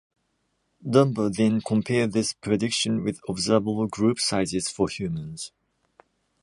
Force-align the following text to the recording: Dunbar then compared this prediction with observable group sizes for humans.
Dunbar 0.83 1.29
then 1.29 1.61
compared 1.61 2.11
this 2.11 2.33
prediction 2.33 3.03
with 3.03 3.19
observable 3.29 3.85
group 3.85 4.19
sizes 4.19 4.67
for 4.67 4.89
humans. 4.89 5.51